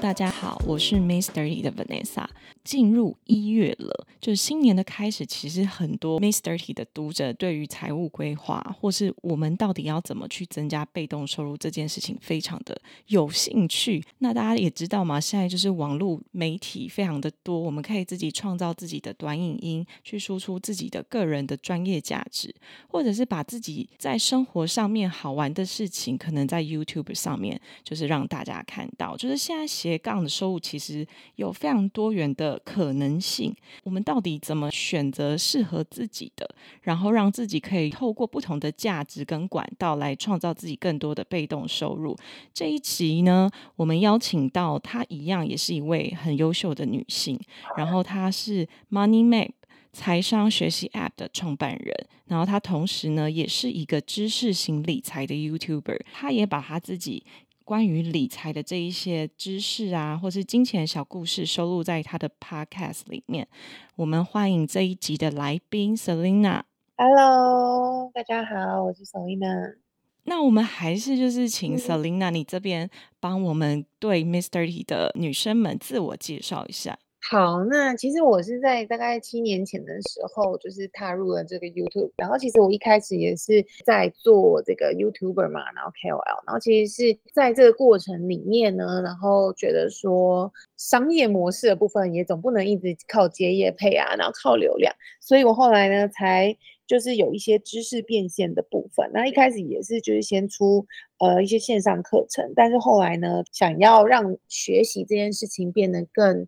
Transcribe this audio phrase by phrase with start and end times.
[0.00, 2.26] 大家好，我是 Miss Thirty 的 Vanessa。
[2.64, 5.26] 进入一月了，就是新年的开始。
[5.26, 14.02] 其实很多 Miss Thirty 的读者对于财务规划，或是我们到底要怎么去增加被动收入这件事情，非常的有兴趣。
[14.18, 22.54] 那大家也知道嘛，现在就是网络媒体非常的多，我们可以自己创造自己的短影音，去输出自己的个人的专业价值，
[22.86, 29.16] 或者是把自己在生活上面好玩的事情，可能在 YouTube 上面，就是让大家看到。
[29.16, 31.04] 就是现在斜杠的收入其实
[31.34, 33.52] 有非常多元的可能性。
[33.82, 36.48] 我们到底怎么选择适合自己的，
[36.82, 42.16] 然后让自己可以透过不同的价值跟管道来创造自己更多的被动收入？
[42.54, 47.36] 这一集呢，我们邀请到她一样也是一位很优秀的女性，
[47.76, 49.50] 然后她是 Money Map
[49.92, 57.24] 财商学习 App 的创办人，然后她同时呢也是一个知识型理财的 YouTuber，她也把她自己。
[57.64, 63.48] 关于理财的这一些知识啊，或是金钱小故事，收录在他的 Podcast 里面。
[63.96, 66.62] 我们欢迎这一集的来宾 Selina。
[66.96, 69.76] Hello，大家好，我是 Selina。
[70.24, 76.98] 那我们还是就是请 Selina 你这边帮我们对 Miss Thirty 的女生们自我介绍一下。
[77.30, 82.10] 好，那其实我是在大概七年前的时候，就是踏入了这个 YouTube。
[82.16, 86.44] 然后其实我一开始也是在做这个 YouTuber 嘛，然后 KOL。
[86.46, 94.92] 然后其实是在这个过程里面呢，然后觉得说商业模式的部分也总不能一直靠接业配啊，然后靠流量。
[95.20, 96.54] 所以我后来呢，才
[96.88, 99.08] 就是有一些知识变现的部分。
[99.14, 100.84] 那一开始也是就是先出
[101.20, 106.46] 呃一些线上课程，但是后来呢，想要让学习这件事情变得更。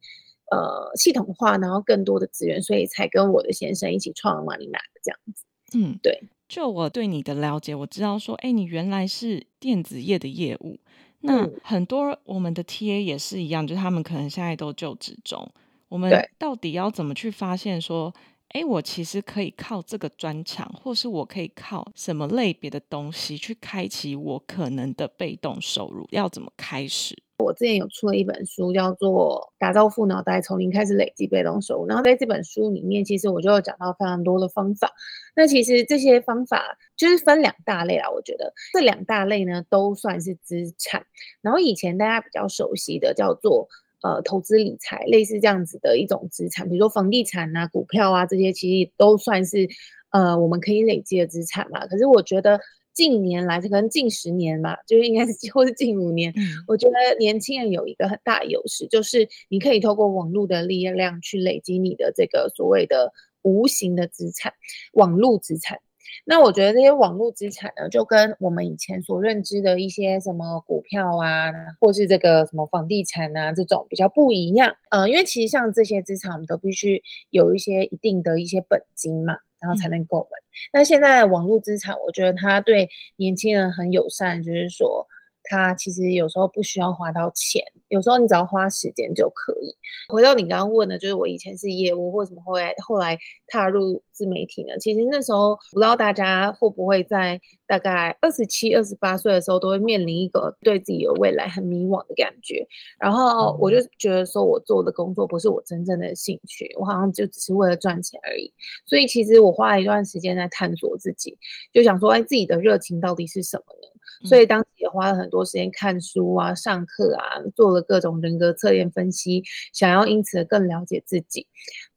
[0.51, 5.45] 呃，系统化，然后更多的资源，所以才跟我的先生一起创了 Money Map 这样子。
[5.77, 6.23] 嗯，对。
[6.47, 10.79] 就我对你的了解，我知道说，哎，你原来是电子业的业务。
[11.21, 15.51] 那很多我们的 TA 也是一样，就是他们可能现在都就职中。
[15.89, 18.13] 我们到底要怎么去发现说，
[18.55, 26.07] 哎，我其实可以靠这个专长，或是我可以靠什么类别的东西去开启我可能的被动收入？
[26.13, 27.21] 要怎么开始？
[27.39, 31.87] 我之前有出了一本书，叫做《打造富脑袋，从零开始累积被动收入》。
[31.89, 34.89] 然后在这本书里面，其实我就有讲到非常多的方法。
[35.35, 38.09] 那其实这些方法就是分两大类啦。
[38.09, 41.05] 我觉得这两大类呢，都算是资产。
[41.43, 43.69] 然后以前大家比较熟悉的叫做
[44.05, 49.69] 呃投资理财，类似这样子的一种资产，比如说房地产啊、股票啊这些，其实都算是
[50.11, 51.85] 呃我们可以累积的资产嘛。
[51.89, 52.61] 可是我觉得。
[52.95, 56.33] 近年来，可能近十年吧，就是应该是 几乎是近五年。
[56.69, 64.53] 我觉得年轻人有一个很大优势，就是你可以透过网络的力量去累积你的这个所谓的无形的资产，
[64.93, 65.77] 网络资产。
[66.25, 74.75] 那我觉得这些网络资产呢，就跟我们以前所认知的一些什么股票啊，或是这个什么房地产啊这种比较不一样。
[74.91, 79.37] 呃，因为其实像这些资产，我们都必须有一些一定的一些本金嘛。
[79.61, 80.37] 然后才能购买。
[80.75, 82.87] 那现在网络资产，我觉得它对
[83.17, 85.07] 年轻人很友善，就是说。
[85.45, 89.77] 它其实有时候不需要花到钱，有时候你只要花时间就可以。
[90.09, 94.79] 回到你刚刚问的，就是我以前是业务，为什么后来后来踏入自媒体呢？
[94.79, 102.67] 其实那时候不知道大家会不会在大概二十七、二十八岁的时候，都会面临一个对自己的未来很迷惘的感觉。
[102.99, 108.53] 然后我就觉得说，我做的工作不是我真正的兴趣，我好像就只是为了赚钱而已。
[108.87, 111.37] 所以其实我花了一段时间在探索自己，
[111.73, 113.94] 就想说，哎，自己的热情到底是什么呢？
[114.25, 119.43] 所以当时也花了很多时间看书啊、上课啊，做了各种人格测验分析，
[119.73, 121.47] 想要因此更了解自己。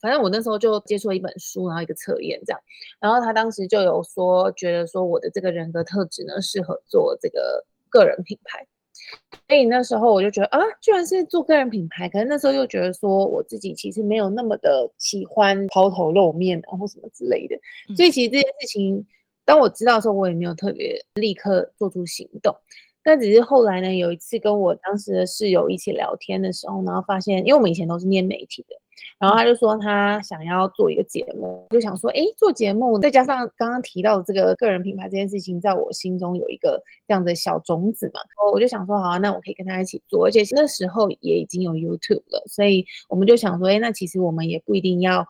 [0.02, 2.60] 反正我那时候就接触了一本书，然后一个测验这样，
[3.00, 8.66] 然后他当时就有说，觉得说我的这个人格特质呢，适合做这个个人品牌。
[9.48, 17.56] 所以那时候我就觉得啊，居然是做个人品牌，可是那时候又觉得说我自己其实没有那么的喜欢抛头露面啊，或什么之类的。
[17.96, 19.06] 所以其实这件事情。
[19.48, 22.54] 当我知道的时候，我也没有特别立刻做出行动，
[23.02, 28.76] 但只是后来呢，有一次跟我当时的室友一起聊天的时候，然后发现，因为我们以前都是念媒体的，
[29.18, 38.20] 然后他就说他想要做一个节目，就想说，哎，做节目再加上刚刚提到这个个人品牌这件事情，在我心中有一个这样的小种子嘛，
[38.52, 45.26] 我就想说，好，啊那我可以跟他一起做，而且那时候也已经有 YouTube 了，所以我们就想说，哎，那其实我们也不一定要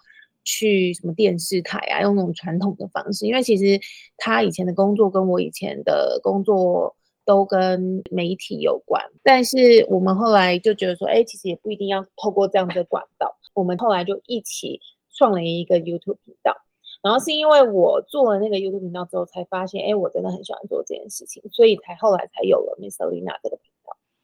[0.48, 3.80] 去什么电视台啊，用那种传统的方式，因为其实
[4.18, 6.96] 他以前的工作跟我以前的工作。
[7.28, 13.36] 都跟媒体有关，但是我们后来就觉得说，哎，其实也不一定要透过这样的管道。
[13.54, 14.80] 我们后来就一起
[15.12, 16.56] 创了一个 YouTube 频道，
[17.04, 23.77] 然后是因为我做了那个 YouTube 频道之后，才发现，哎，我真的很喜欢做这件事情，所以才后来才有了 Miss Lina 这个频道。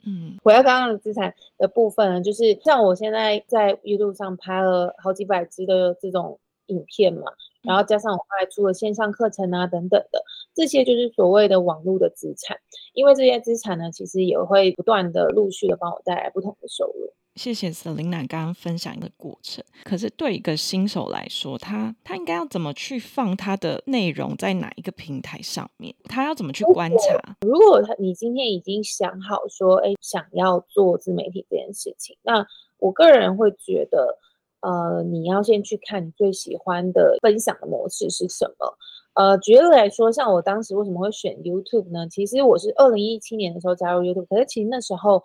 [0.05, 7.31] 嗯，回到刚刚的资产的部分呢，就是像我现在在 YouTube 上拍了好几百支的这种影片嘛。
[7.61, 10.21] 然后加上我后来出了线上课程啊等等的，
[10.53, 12.57] 这些就是所谓的网络的资产。
[12.91, 17.12] 因为这些资产呢，其实也会不断的陆续的帮我带来不同的收入。
[17.35, 19.63] 谢谢 Selina 刚刚分享的过程。
[19.83, 25.95] 可是对一个新手来说，他他应该要怎么去放他的内容在哪一个平台上面？
[26.05, 27.37] 他要怎么去观察？
[27.41, 32.45] 如果他你今天已经想好说，哎，想要做自媒体这件事情，那
[32.77, 34.19] 我个人会觉得。
[34.65, 38.77] 呃，你要先去看你最喜欢的分享的模式是什么。
[39.13, 42.07] 呃，举例来说，像我当时为什么会选 YouTube 呢？
[42.07, 45.21] 其实我是二零一七年的时候加入 YouTube，可是其实那时候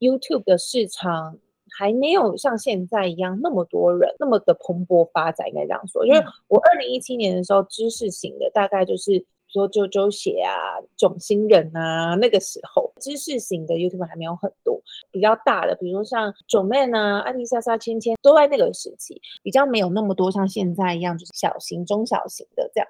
[0.00, 1.38] YouTube 的市场
[1.78, 6.06] 还没有像现在一样那么多人，那么的蓬勃发展，应该这样说。
[6.06, 9.24] 因为我二零一七年的时候，知识型的大概就是。
[9.52, 14.80] 说啾啾写啊，囧星人啊，那个时候知识型的 YouTube 还没有很多，
[15.10, 22.88] 比较大的，比如像囧妹啊、安妮莎莎、芊芊，都在那个时期，比较没有那么多像现在一样，就是小型、中小型的这样。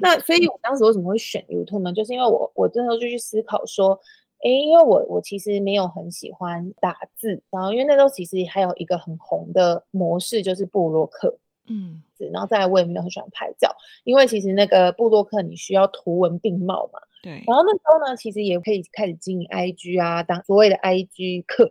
[0.00, 1.92] 那所以我当时为什么会选 YouTube 呢？
[1.92, 4.00] 就是因为我我那时候就去思考说，
[4.42, 11.36] 哎，因为我我其实没有很喜欢打字，然后因为那时候其实还有一个很红的模式，就是布洛克。
[11.70, 12.02] 嗯，
[12.32, 13.70] 然后再来，我也没有很喜欢拍照，
[14.04, 16.98] 因为其实那个布洛克你需要图文并茂嘛。
[17.22, 17.32] 对。
[17.46, 21.70] 然后那时候呢，其实也可以开始经营 IG 啊，当所谓的 IG 客。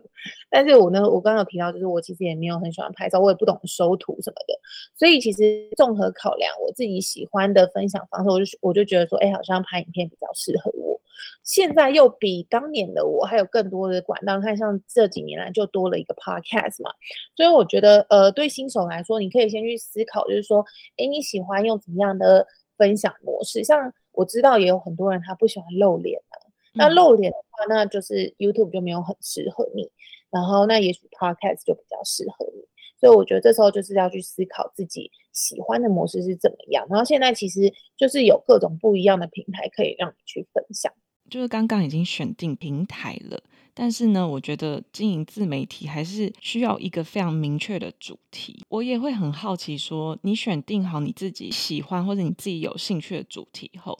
[0.50, 4.54] 但是我呢，我刚刚有提到，就是我其实也没有很喜欢拍照，我也不懂收图什么的。
[4.96, 11.00] 所以其实综合考量，我自己喜欢的分享方式，我就我就觉得说，哎，好像拍影片比较适合我。
[11.42, 16.90] 现在又比当年的我还有更多的管道，看像这几年来就多了一个 podcast 嘛，
[17.34, 20.64] 所以我觉得，呃，对新手来说，你可以先去思考，就是说，
[20.98, 22.46] 哎，你喜欢用怎么样的
[22.76, 23.64] 分享模式？
[23.64, 26.34] 像我知道也有很多人他不喜欢露脸啊，
[26.74, 29.88] 那露脸的话，那就是 YouTube 就没有很适合你，
[30.28, 32.66] 然后那也许 podcast 就比较适合你，
[32.98, 40.92] 所以我觉得这时候就是要去思考自己喜欢的模式是怎么样，然后现在其实就是有各种不一样的平台可以让你去分享。
[41.28, 43.42] 就是刚刚已经选定平台了，
[43.74, 48.64] 但是呢，我觉得经营自媒体还是需要一个非常明确的主题。
[48.68, 53.98] 我也会很好奇，说你选定好你自己喜欢或者你自己有兴趣的主题后，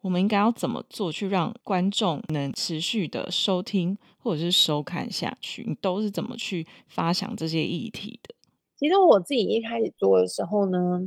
[0.00, 5.64] 我们应该要怎么做，去让观众能持续的收听或者是收看下去？
[5.68, 8.34] 你都是怎么去发想这些议题的？
[8.78, 11.02] 其实我自己一开始做的时候呢，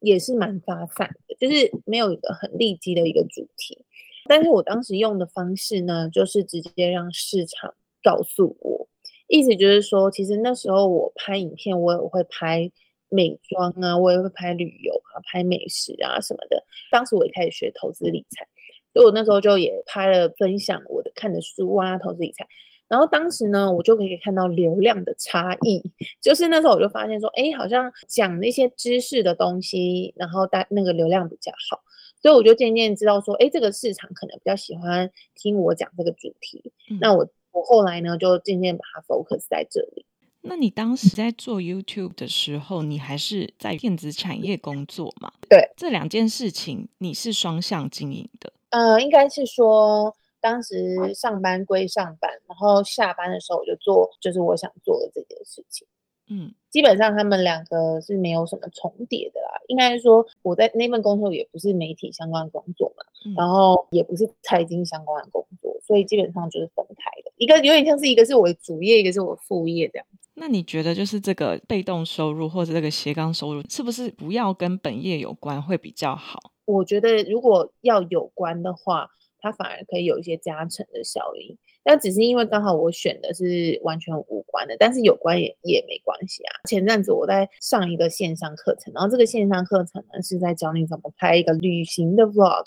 [0.00, 3.84] 也是蛮发散的，就是没有一个很立即的一个主题。
[4.28, 8.88] 但是我当时用的方式呢，就是直接让市场告诉我，
[9.28, 12.70] 意思就是说，其实那时候我拍影片，我也会拍
[13.08, 16.62] 美妆啊，我也会拍旅游啊，拍美食啊什么的。
[16.90, 18.46] 当时我也开始学投资理财，
[18.92, 22.46] 所以我那时候就也拍了分享我的看的书啊，投资理财。
[22.88, 25.82] 然后当时呢，我就可以看到流量的差异，
[26.22, 31.80] 就是那时候我就发现说，哎，好像讲那些知识的东西，然后大那个流量比较好。
[32.26, 36.72] 所以我就渐渐知道说，哎，这个市场可能比较喜欢听我讲这个主题。
[37.00, 40.04] 那我我后来呢，就渐渐把它 focus 在这里。
[40.40, 45.32] 那你当时在做 YouTube 的时候，你还是在电子产业工作吗？
[45.48, 48.52] 对，这两件事情你是双向经营的。
[48.70, 55.86] 呃，应该是说，当时上班归上班，然后下班的时候我就做，就是我想做的这件事情。
[56.28, 59.60] 嗯，基本上他们两个是没有什么重叠的啦。
[59.68, 63.04] 应该说，我在那份工作也不是媒体相关的工作嘛，
[63.36, 67.32] 然后也不是财经相关的工作，所以基本上就是分开的。
[67.36, 70.06] 一个有点像是一个是我的主业，一个是我副业这样。
[70.34, 76.38] 那你觉得就是这个被动收入或者这个斜杠收入，是不是不要跟本业有关会比较好？
[76.66, 79.08] 我觉得如果要有关的话，
[79.40, 81.56] 它反而可以有一些加成的效应。
[81.88, 86.50] 但只是因为刚好我选的是完全无关的，但是有关也也没关系啊。
[86.68, 92.64] 前阵子我在上一个线上课程，然后这个线上课程呢是在教你怎么拍一个旅行的 vlog。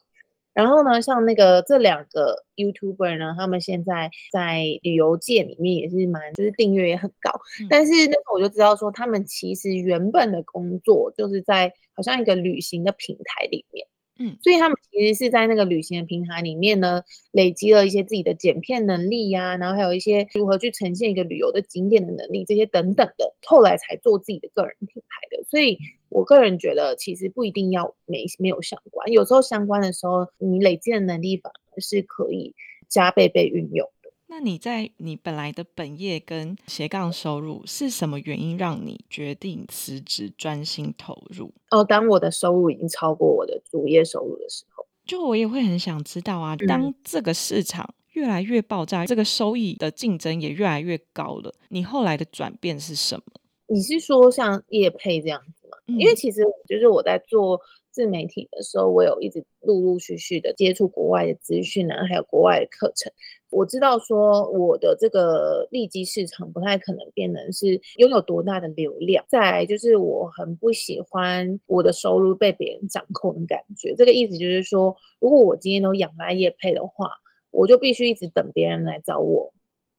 [0.53, 7.31] 然后呢，像那个这两个 YouTuber 呢，他们现在在旅游界里面也是蛮，就是订阅也很高。
[7.69, 13.85] 但是那时候我就知道说，他们其实原本的工作就是在好像一个旅行的平台里面。
[14.21, 25.41] 嗯，所以他们其实是在那个旅行的平台里面呢，累积了一些自己的剪片能力呀，然后还有一些如何去呈现一个旅游的景点的能力，这些等等的，后来才做自己的个人品牌的。
[25.49, 25.77] 所以
[26.09, 32.53] 我个人觉得，其实不一定要没没有相关，有时候相关的时候，你累积的能力反而是可以
[32.89, 33.89] 加倍被运用。
[34.31, 41.51] 那你在你本来的本业跟斜杠收入是什么原因让你决定辞职专心投入？
[41.71, 46.55] 哦，当我的收入已经超过我的主业收入的时候，就我也会很想知道啊。
[46.67, 53.23] 当这个市场越来越爆炸，这个收益的竞争也越来越高了，你后来的转变是什么？
[53.65, 55.77] 你是说像叶配这样子吗？
[55.87, 57.59] 因为其实就是我在做。
[57.99, 63.11] 自媒体的时候，我有一直陆陆续续的接触国外的资讯啊，还有国外的课程。
[63.49, 69.25] 我知道说我的这个利基市场不太可能变成是拥有多大的流量。
[69.27, 73.93] 再来就是我很不喜欢我的收入被别人掌控的感觉。
[73.95, 77.11] 这个意思就是说，如果我今天都养来业配的话，
[77.51, 79.51] 我就必须一直等别人来找我，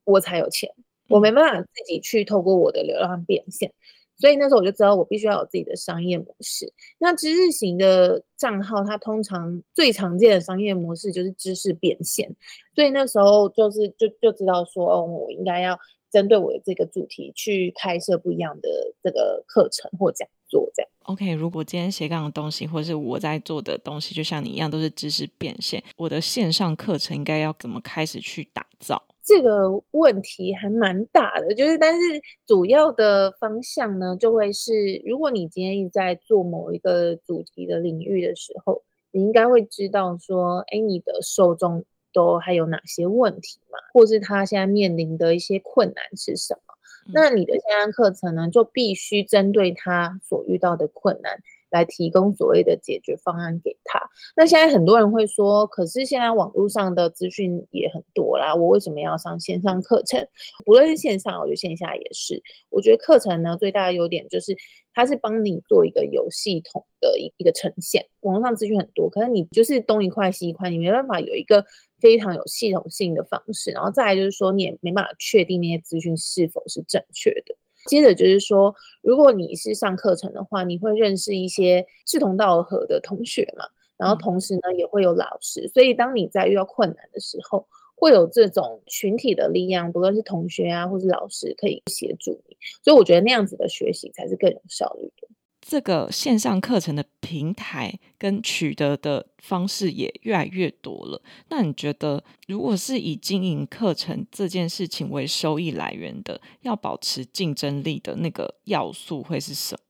[0.04, 0.70] 我才有钱。
[1.10, 3.70] 我没办法自己去透过我的流量变现。
[4.20, 6.70] 所以那时候我就知道，我必须要有自己的商业模式。
[6.98, 12.30] 那知识型的账号，它通常最常见的商业模式就是知识变现。
[12.74, 15.78] 所以那时候就是就就知道说，哦，我应该要
[16.10, 18.68] 针对我的这个主题去开设不一样的
[19.02, 20.90] 这个课程或讲座这样。
[21.04, 29.02] OK，如果今天斜杠的东西，或是我在做的东西，就像你一样，都是知识变现，我的线上课程应该要怎么开始去打造？
[29.30, 38.82] 这个问题还蛮大的，就是但是主要的方向呢，就会是如果你今天在做某一个主题的领域的时候，
[39.12, 46.74] 你应该会知道说，哎，你的受众都还有哪些问题嘛，或是他现在面临的一些困难是什么？
[47.14, 51.40] 那你的线上课程呢，就必须针对他所遇到的困难。
[51.70, 54.00] 来提供所谓的解决方案给他。
[54.36, 60.26] 那现在很多人会说，可是现在网络上的资讯也很多啦，我为什么要上线上课程？
[60.64, 62.42] 不论是线上，我觉得线下也是。
[62.68, 64.56] 我觉得课程呢，最大的优点就是
[64.92, 68.04] 它是帮你做一个有系统的一一个呈现。
[68.20, 71.64] 网络上资讯很多，可是你就是东一块西一块，你没办法有一个
[72.00, 73.70] 非常有系统性的方式。
[73.70, 77.56] 然后再来就是说，你也没办法确定那些资讯是否是正确的。
[77.86, 83.64] 接着就是说，如果你是上课程的话，你会认识一些志同道合的同学嘛，
[83.96, 95.28] 然后同时呢也会有老师，所以当你在遇到困难的时候，会有这种群体的力量，不论是同学啊或是老师可以协助你，所以我觉得那样子的学习才是更有效率的。
[95.70, 101.22] 这个线上课程的平台跟取得的方式也越来越多了。
[101.48, 109.80] 那你觉得，如果是以经营课程这件事情为收益来源的，要保持竞争力的那个要素会是什么？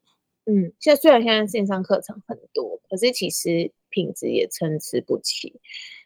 [0.53, 5.63] 嗯，现在虽然现在线上课程很多，可是其实品质也参差不齐。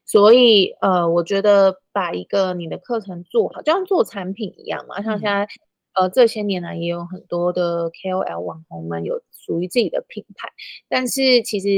[0.07, 5.02] 所以，呃，我觉得把一个你的课程做好，就像做产品一样嘛。
[5.02, 5.49] 像现在，
[5.95, 9.21] 呃，这些年来也有很多的 KOL 网红们有。
[9.45, 10.49] 属于自己的品牌，
[10.89, 11.69] 但是其实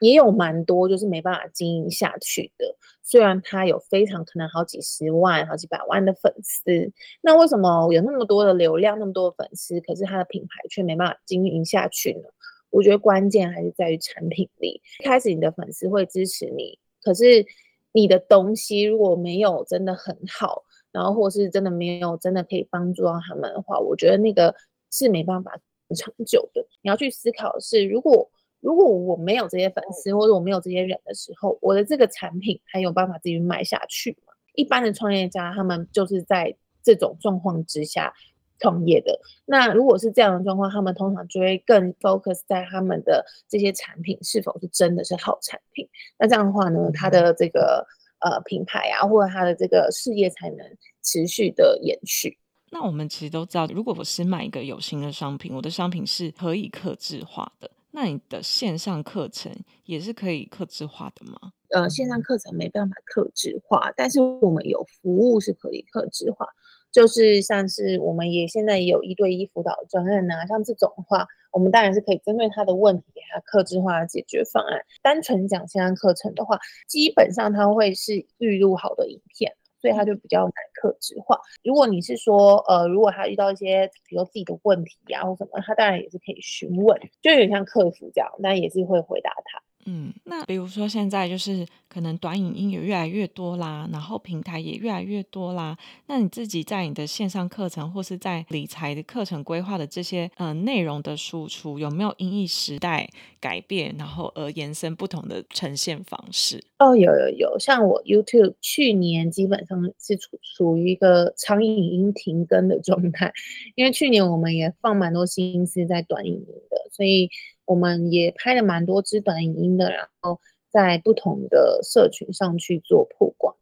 [0.00, 2.76] 也有蛮多就是没办法经营下去的。
[3.04, 12.28] 虽然他有非常可能好几十万、好几百万的粉丝，那为什么有那么多的流量、那么多的粉丝，可是他的品牌却没办法经营下去呢？
[12.70, 14.80] 我觉得关键还是在于产品力。
[15.04, 17.44] 开始你的粉丝会支持你，可是
[17.92, 24.54] 你的东西如果没有真的很好，然后或是真的没有真的可以帮助到他们的话，我觉得那个
[24.90, 25.58] 是没办法。
[25.94, 28.30] 长久的，你要去思考的是，如果
[28.60, 34.32] 如果我没有这些粉丝，或者我没有这些人的时候，我的这个产品还有办法继续卖下去吗？
[34.54, 38.12] 一般的创业家，他们就是在这种状况之下
[38.60, 39.18] 创业的。
[39.46, 45.88] 那如果是这样的状况，他们通常就会更 focus 在他们的这些产品是否是真的是好产品。
[46.18, 47.84] 那这样的话呢，他的这个
[48.20, 50.58] 呃品牌啊，或者他的这个事业才能
[51.02, 52.38] 持续的延续。
[52.74, 57.70] 那我们其实都知道，如果我是卖一个有形的商品，我的商品是可以克制化的。
[57.90, 59.52] 那你的线上课程
[59.84, 61.52] 也是可以克制化的吗？
[61.68, 66.46] 呃，线上课程没办法克制化，但是我们有服务是可以克制化，
[66.90, 74.80] 就是像是我们也现在也有一对一辅导专案啊，像这种的话，我们当然是可以针对他的问题给他克制化的解决方案。
[75.02, 79.54] 单纯讲线上课程的话，基本上它会是预录好的影片。
[79.82, 81.38] 所以他就比较难克制化。
[81.62, 89.60] 如果你是说，呃，如果他遇到一些，比如自己的问题呀或什么，他当然也是可以询问，就有点像客服这样，那也是会回答他。
[89.86, 95.76] 嗯，那比如说现在就是可能短影音也越来越多啦，然后平台也越来越多啦。
[96.06, 103.08] 那你自己在你的线上课程或是在理财的课程规划的这些呃内容的输出，有没有因应时代
[103.40, 106.62] 改变，然后而延伸不同的呈现方式？
[106.78, 113.32] 哦，有有有，像我 YouTube 去年基本上是处处于一个长影音停更的状态，
[113.74, 117.28] 因为去年我们也放蛮多心思在短影音的，所以。
[117.72, 120.38] 我们也拍了蛮多支短影音的，然后
[120.70, 123.54] 在不同的社群上去做曝光。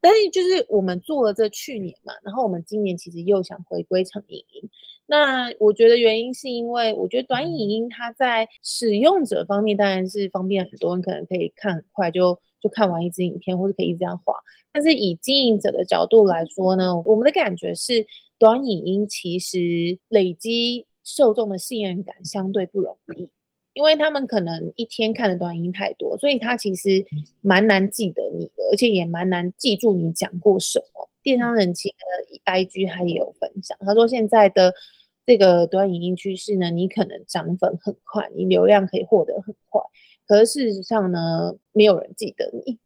[0.00, 4.70] 但是就是我们做了这去年嘛，然后我们今年其实又想回归长影音。
[5.08, 14.34] 那我觉得原因是因为我觉得短影音它在使用者方面当然是方便很多，人可能可以看很快就就看完一支影片，或者可以一直这样滑。
[14.72, 18.06] 但是以经营者的角度来说呢，我们的感觉是
[18.38, 23.28] 短影音其实累积受众的信任感相对不容易。
[23.76, 27.04] 因为他们可能一天看的短音太多，所以他其实
[27.42, 31.10] 蛮难记得你的，而且也蛮难记住你讲过什么。
[31.22, 34.72] 电商人气的 IG 他也有分享，他说现在的
[35.26, 39.82] 这个短影音趋势呢，你可能涨粉很快，你流量可以获得很快，
[40.26, 42.78] 可是事实上呢，没有人记得你。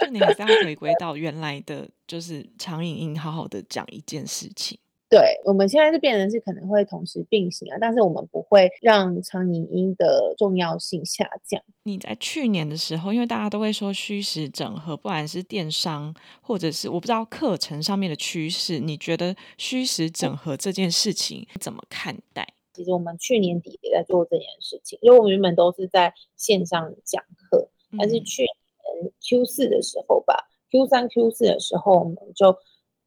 [0.00, 4.78] 就你还是要回归到原来的，就是长影音，好好的讲一件事情。
[5.14, 11.62] 对，我们现在是变成是可能会同时并行啊，但是我们不会让长影音的重要性下降。
[11.84, 22.48] 你在去年的时候，因为大家都会说虚实整合，不管是电商或者是我不知道课程上面的趋势，你觉得虚实整合这件事情怎么看待？
[22.72, 30.34] 其实我们去年底也在做这件事情，因为我们原本都是在线上讲课，但是去年 Q 四的时候吧
[30.72, 32.56] ，Q 三 Q 四的时候我们就。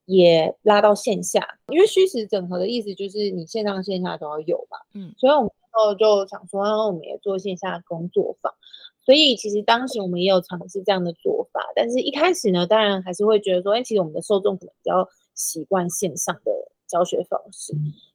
[0.08, 8.54] 也拉到线下，因为虚实整合的意思就是你线上线下都要有嘛，嗯，所以我们后就想说，我们也做线下工作坊，
[9.06, 16.54] 所以其实当时我们也有尝试这样的做法，但是一开始呢，当然还是会觉得说，哎，其实我们的受众可能比较习惯线上的
[16.88, 17.74] 教学方式，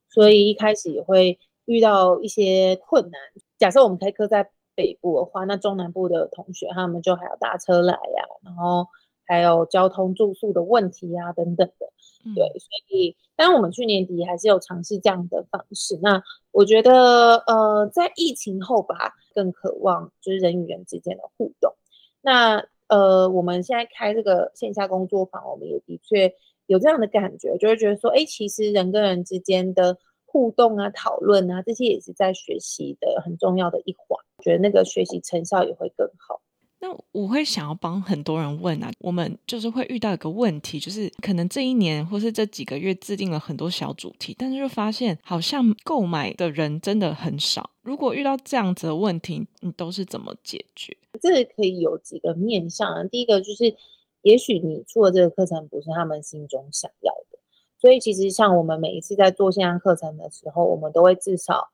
[0.09, 3.21] 所以一开始也会遇到一些困难。
[3.59, 8.87] 假设我们开课在北部的话，那中南部的同学他们就还要搭车来呀，然后。
[9.33, 11.91] 还有交通住宿的问题啊，等等的，
[12.35, 15.99] 对，所以，当然我们去年底还是有尝试这样的方式。
[16.03, 21.75] 那我觉得，呃，在疫情后吧，更渴望就是人与人之间的互动。
[22.21, 26.31] 那呃，我们现在开这个线下工作坊，我们也的确
[26.67, 34.21] 有这样的感觉，就会觉得说，哎，其实人跟人之间的互动啊、讨论啊，这些也是在学习的很重要的一环。
[34.43, 36.43] 觉得那个学习成效也会更好。
[36.83, 47.71] 那我会想要帮很多人问啊，我们就是会遇到一个问题，就是可能这一年或是这几个月制定了很多小主题，但是就发现好像购买的人真的很少。
[47.83, 50.97] 如果遇到这样子的问题，你都是怎么解决？
[51.21, 53.77] 这个可以有几个面向啊，第一个就是，
[54.23, 57.39] 也许你出的这个课程不是他们心中想要的，
[57.79, 61.71] 所以其实像我们每一次在做线上课程的时候，我们都会至少。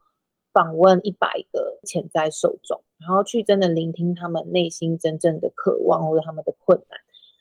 [0.51, 6.99] 访问一百个潜在受众，然后去真的聆听他们内心真正的渴望或者他们的困难，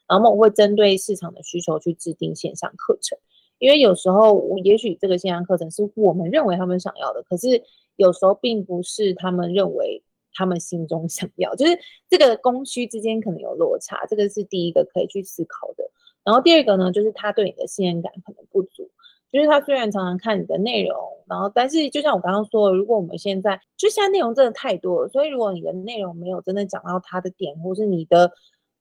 [0.08, 3.18] 然后我会针对市场的需求去制定线上课程。
[3.60, 7.64] 因为有时候，也许这个线上课程是我们认为他们想要的，可是
[7.96, 11.76] 有时候并不是他们认为他们心中想要，就是
[12.08, 15.90] 这个供需之间可能有落差，这个是第一个可以去思考的。
[16.24, 18.92] 然后第二个呢，就是他对你的信任感可能不足。
[19.32, 28.32] 就是他虽然常常看你的内容，然后但是就像我刚刚说的，如果我们现在就现在内容真的太多了，所以如果你的内容没有真的讲到他的点，或是你的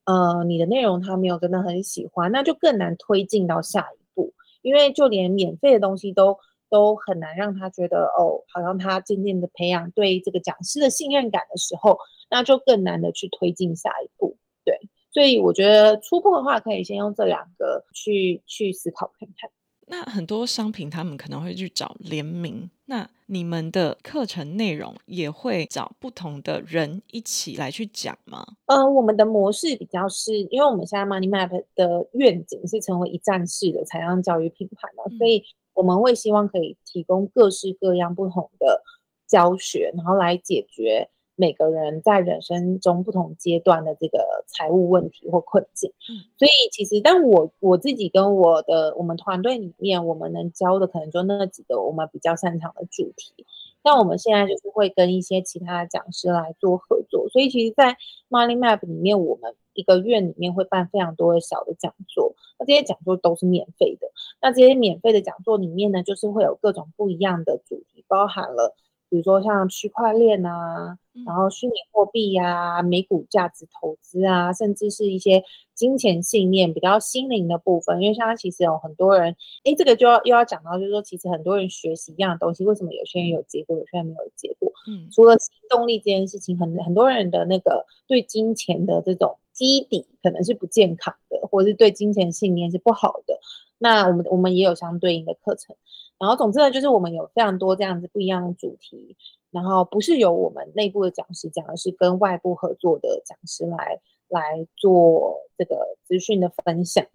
[0.05, 4.33] 呃你的内容他没有真的很喜欢，那就更难推进到下一步。
[4.61, 6.37] 因为就连免费的东西都
[6.69, 11.97] 都很难让他觉得哦，好像他渐渐的培养对这个讲师的信任感的时候，
[12.29, 14.37] 那就更难的去推进下一步。
[14.65, 14.77] 对，
[15.11, 19.49] 所以我觉得初步的话，可以先用这两个去去思考看看。
[19.89, 28.45] 那很多商品他们可能会去找联名，那你们的课程内容也会找不同的人一起来去讲吗？
[28.65, 35.41] 呃，我们的模式比较是，因为我们现在 Money Map 的愿景是成为一站式的财商教育品牌嘛，所以
[35.73, 38.83] 我们会希望可以提供各式各样不同的
[39.25, 41.09] 教学，然后来解决。
[41.37, 45.93] 每个人在人生中不同阶段的这个财务问题或困境，
[46.35, 53.45] 所以其实，但我我自己跟我的我们团队里面，我们能教的可能就那几个我们比较擅长的主题。
[53.83, 57.95] 那我们现在就是会跟一些其他的讲师来做合作，所以其实，在
[58.29, 64.07] Money Map 里面，我们一个月里面会办非常多的小的讲座，那这些讲座都是免费的。
[64.41, 68.75] 那这些免费的讲座里面呢，就是会有各种不一样的主题，包含了。
[69.09, 75.43] 比如说像区块链啊，然后虚拟货币呀、美股价值投资啊，甚至是一些
[75.73, 78.01] 金钱信念比较心灵的部分。
[78.01, 84.71] 因为像其实有很多人，哎，这个就要又要讲到，就是说其实很多人学习一样的东西，为什么有些人有结果，有些人没有结果？
[84.89, 85.35] 嗯，除了
[85.69, 93.39] 动力这件事情，很很多人的那个对金钱的这种基底可能是不健康的，或者是对金钱信念是不好的。
[93.79, 95.75] 那我们我们也有相对应的课程。
[96.19, 99.15] 然后，总之呢，就是我们有非常多这样子不一样的主题，
[99.51, 107.05] 然后不是由我们内部的讲师讲，而是跟外部合作的讲师来来做这个资讯的分享。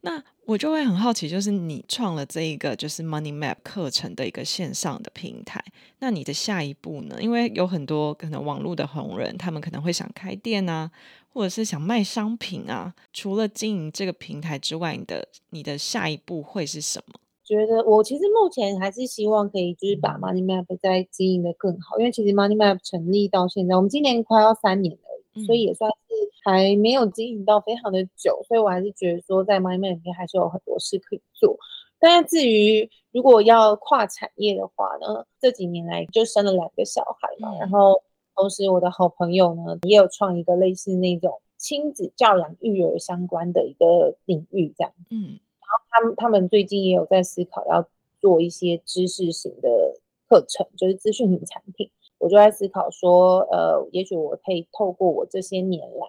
[0.00, 5.62] 那我就会很好奇，就是你创了这一个就是 Money Map 课程的一个线上的平台，
[5.98, 7.18] 那你的下一步呢？
[7.20, 10.90] 因为有很多可能网络的红人，他们可能会想开店啊，
[11.30, 12.94] 或者是想卖商品啊。
[13.12, 17.20] 除了经营这个平台之外，你的你的下一步会是什么？
[17.48, 31.56] 觉得我其实目前还是希望可以就是把 Money Map 再经营的更好，因为其实 Money Map 成立到现在，我们今年快要三年了，所以也算是还没有经营到非常的久，所以我还是觉得说在 Money Map 里面还是有很多事可以做。
[31.98, 38.02] 但是至于如果要跨产业的话呢，这几年来就生了两个小孩嘛，然后
[38.36, 45.38] 同时我的好朋友呢也有创一个类似那种亲子教养育儿相关的一个领域，这样，嗯。
[45.68, 47.86] 然后他们他们最近也有在思考要
[48.20, 49.68] 做一些知识型的
[50.28, 51.90] 课程，就是资讯型产品。
[52.18, 56.06] 我就在思考说，呃，也许我可以透过我这些年来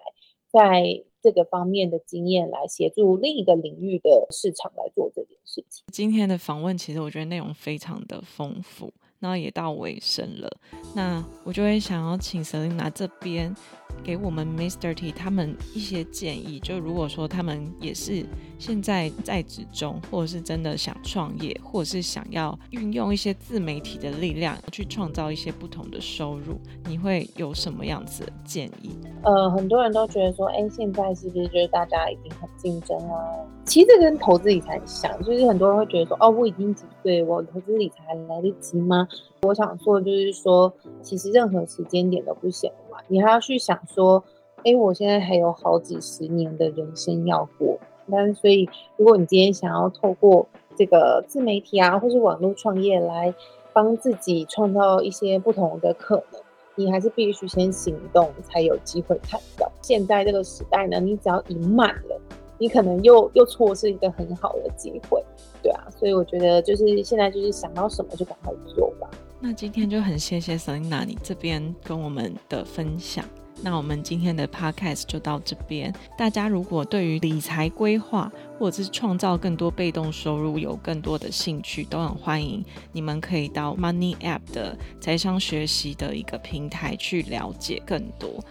[0.50, 5.84] 在这个方面的经验，来协助另一个领域的市场来做这件事情。
[5.92, 10.50] 今天的访问其实我觉得内容非常的丰富，那也到尾声了。
[10.96, 13.54] 那我就会想要请 Selina 这边。
[14.02, 14.94] 给我们 Mr.
[14.94, 18.24] T 他们一些建议，就如果说他们也是
[18.60, 28.90] 现在在职中，或者是真的想创业，或者是想要运用一些自媒体的力量去创造一些不同的收入，你会有什么样子的建议？
[29.22, 33.16] 呃，很多人都觉得说，哎，现在是不是就是大家已经很竞争啊？
[33.64, 39.08] 其实跟投资理财很像，就是很多人会觉得说，哦，我已经几岁，我投资理财还来得及吗？
[39.40, 40.70] 我想说就是说，
[41.00, 44.22] 其实任何时间点都不嫌晚，你还要去想说，
[44.64, 47.78] 哎，我现在还有好几十年的人生要过。
[48.10, 50.46] 但所以，如果你今天想要透过
[50.76, 53.32] 这个自媒体啊，或是网络创业来
[53.72, 56.40] 帮自己创造一些不同的可能，
[56.74, 59.70] 你还是必须先行动，才有机会看到。
[59.82, 62.20] 现在这个时代呢，你只要一慢了，
[62.58, 65.22] 你可能又又错失一个很好的机会，
[65.62, 65.86] 对啊。
[65.90, 69.10] 所以我觉得就是现在就是想到什么就赶快做吧。
[69.40, 73.24] 那今天就很谢谢 Selina 你这边跟我们的分享。
[73.62, 75.92] 那我们今天的 Podcast 就到这边。
[76.16, 88.42] 大家如果对于理财规划或者是创造更多被动收入有更多的兴趣，都很欢迎你们可以到 Money App 的财商学习的一个平台去了解更多。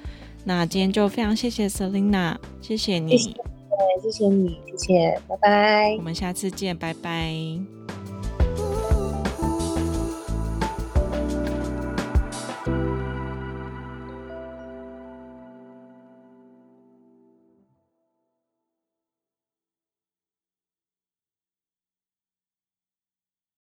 [0.46, 7.79] 那今天就非常谢谢 Selina，谢谢你，谢谢你，谢谢，拜拜，我们下次见，拜拜。